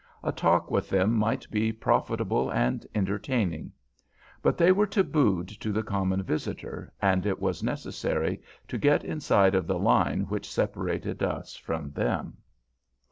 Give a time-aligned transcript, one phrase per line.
[0.23, 3.71] A talk with them might be profitable and entertaining.
[4.41, 9.53] But they were tabooed to the common visitor, and it was necessary to get inside
[9.53, 12.37] of the line which separated us from them.